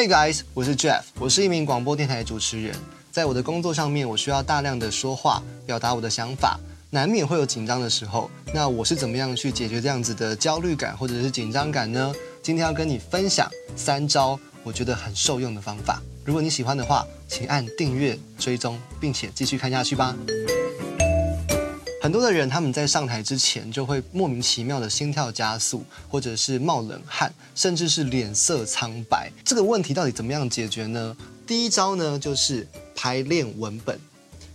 [0.00, 2.74] Hey guys，我是 Jeff，我是一名广播电台主持人。
[3.12, 8.30] 在我的工作上面，我需要大量的说话，表达我的想法，难免会有紧张的时候。
[8.54, 12.14] 那我是怎么样去解决这样子的焦虑感或者是紧张感呢？
[12.42, 16.00] 今天要跟你分享三招我觉得很受用的方法。
[16.24, 20.16] 如果你喜欢的话，请按订阅、追踪，并且继续看下去吧。
[22.02, 29.30] 很多的人他们在上台之前就会莫名其妙的心跳加速，或者是冒冷汗，甚至是脸色苍白。
[29.44, 31.14] 这个问题到底怎么样解决呢？
[31.46, 34.00] 第一招呢就是排练文本。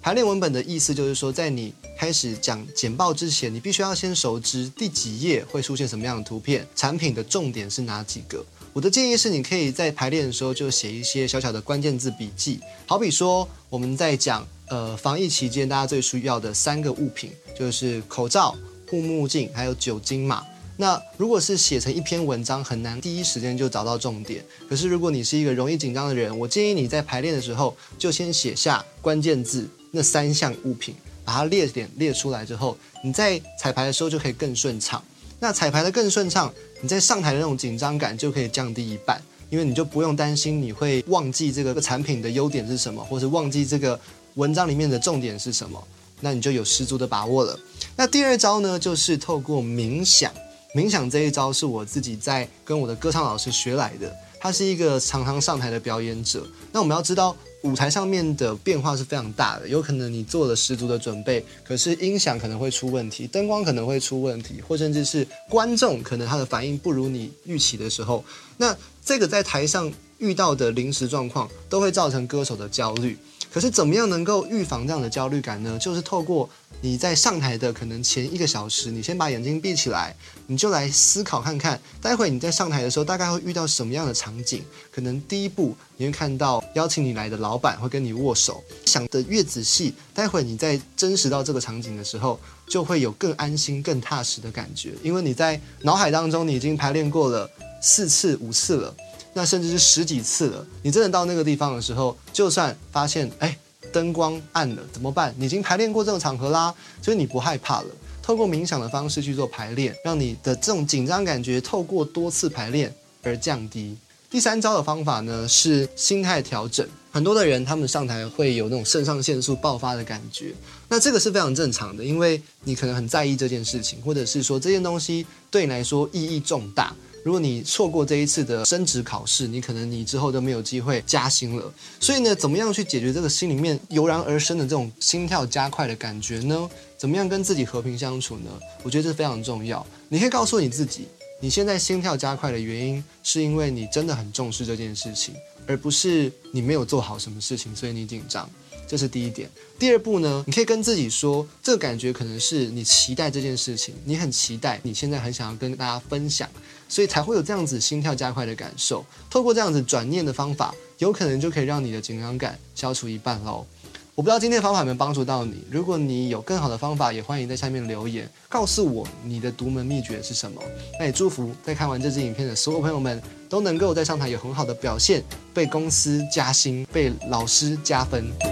[0.00, 8.44] 排练文本的意思就是说，在你开始讲简报之前，你必须要先熟知第几页会出现什么样的图片，产品的重点是哪几个。
[8.72, 14.46] 我的建议是，你可以在排练的时候就写一些小小的关键字笔记，好比说我们在讲。
[14.72, 18.56] 呃，防疫期间大家最需要的三个物品就是口罩、
[18.88, 20.42] 护目镜，还有酒精嘛。
[20.78, 24.42] 那如果是写成一篇文章，很难第一时间就找到重点。
[24.70, 35.04] 可是如果你是一个容易紧张的人，我建议你在排练的时候就先写下关键字那三项物品，把它列点列出来之后，你在彩排的时候就可以更顺畅。
[35.38, 39.20] 那彩排的更顺畅，你在上台的那种紧张感就可以降低一半，
[39.50, 44.00] 因为你就不用担心你会忘记这个产品的优点是什么，或是忘记这个。
[44.34, 45.82] 文章里面的重点是什么？
[46.20, 47.58] 那你就有十足的把握了。
[47.96, 50.32] 那第二招呢，就是透过冥想。
[50.74, 54.10] 冥想这一招是我自己在跟我的歌唱老师学来的。
[54.40, 56.44] 他是一个常常上台的表演者。
[56.72, 59.68] 那我们要知道，舞台上面的变化是非常大的。
[59.68, 68.24] 有可能你做了十足的准备，可是音响可能会出问题，灯光可能会出问题，或甚至是观众可能他的反应不如你预期的时候，
[68.56, 73.16] 那这个在台上遇到的临时状况，都会造成歌手的焦虑。
[73.52, 75.78] 可是怎么样能够预防这样的焦虑感呢？
[75.78, 76.48] 就是透过
[76.84, 80.12] 你在上台的可能前一个小时，你先把眼睛闭起来，
[80.48, 84.64] 你就来思考看看，待会你在上台的时候大概会遇到什么样的场景。
[84.90, 97.48] 可能第一步你会看到邀请你来的老板会跟你握手，想的越仔细，待会你在真实到这个场景的时候，就会有更安心、更踏实的感觉，因为你在脑海当中你已经排练过了
[97.80, 98.92] 四次、五次了。
[99.34, 103.56] 那甚至是十几次了，你真的到那个地方的时候，就算发现哎
[103.92, 105.34] 灯光暗了怎么办？
[105.36, 107.86] 你已经排练过这种场合啦，所以你不害怕了。
[108.22, 112.92] 透过冥想的方式去做排练，让你的这种紧张感觉透过多次排练
[113.22, 113.96] 而降低。
[114.30, 116.88] 第三招的方法呢是心态调整。
[117.10, 120.54] 很多的人他们上台会有那种肾上腺素爆发的感觉，
[120.88, 126.94] 那这个是非常正常的，因为你可能很在意这件事情，或者是说这件东西对你来说意义重大。
[127.24, 131.72] 如果你错过这一次的升职考试，你可能你之后都没有机会加薪了。
[132.00, 136.68] 所以呢，怎么样去解决这个心里面油然而生的这种心跳加快的感觉呢？
[136.98, 138.50] 怎么样跟自己和平相处呢？
[138.82, 139.86] 我觉得这非常重要。
[140.08, 141.06] 你可以告诉你自己，
[141.42, 145.34] 你现在心跳加快的原因是因为你真的很重视这件事情，
[145.66, 148.48] 而不是你没有做好什么事情，所以你紧张。
[148.86, 149.50] 这是第一点。
[149.76, 156.48] 第二步呢，你可以跟自己说，这个感觉可能是你期待这件事情，你很期待，你现在很想要跟大家分享，
[156.88, 159.04] 所以才会有这样子心跳加快的感受。
[159.28, 163.66] 透过这样子转念的方法，有可能就可以让你的紧张感消除一半喽。
[164.14, 165.64] 我不知道今天的方法有没有帮助到你。
[165.70, 170.60] 如果你有更好的方法，也欢迎在下面留言告诉我你的独门秘诀是什么。
[171.00, 175.22] 那也祝福在看完这支影片的所有朋友们都能够在上台有很好的表现，
[175.54, 178.51] 被公司加薪，被老师加分。